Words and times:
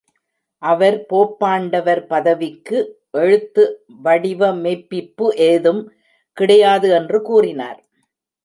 அவர் 0.63 0.95
போப்பாண்டவர் 1.09 2.01
பதவிக்கு 2.05 2.77
எழுத்து 3.17 3.65
வடிவ 4.01 4.51
மெய்ப்பிப்பு 4.55 5.27
ஏதும் 5.49 5.83
கிடையாது 6.37 6.89
என்று 6.91 7.21
கூறினார். 7.21 7.79